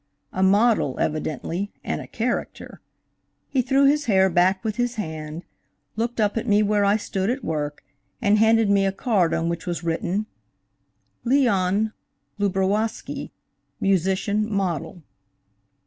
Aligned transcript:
A 0.33 0.41
model, 0.41 0.97
evidently, 0.99 1.71
and 1.83 2.01
a 2.01 2.07
character! 2.07 2.81
He 3.49 3.61
threw 3.61 3.85
his 3.85 4.05
hair 4.05 4.31
back 4.31 4.63
with 4.63 4.77
his 4.77 4.95
hand, 4.95 5.45
looked 5.95 6.19
up 6.19 6.37
at 6.37 6.47
me 6.47 6.63
where 6.63 6.83
I 6.83 6.97
stood 6.97 7.29
at 7.29 7.43
work, 7.43 7.83
and 8.19 8.39
handed 8.39 8.67
me 8.67 8.83
a 8.87 8.91
card 8.91 9.31
on 9.31 9.47
which 9.47 9.67
was 9.67 9.83
written 9.83 10.25
"Leon 11.23 11.93
Lubrowoski," 12.39 13.29
musician–model. 13.79 15.03